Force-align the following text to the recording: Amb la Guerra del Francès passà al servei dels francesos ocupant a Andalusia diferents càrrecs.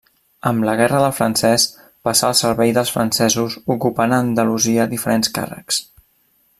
Amb 0.51 0.63
la 0.67 0.73
Guerra 0.77 1.01
del 1.03 1.13
Francès 1.17 1.65
passà 2.09 2.25
al 2.29 2.37
servei 2.39 2.73
dels 2.77 2.93
francesos 2.97 3.59
ocupant 3.77 4.17
a 4.17 4.23
Andalusia 4.27 4.89
diferents 4.95 5.35
càrrecs. 5.41 5.83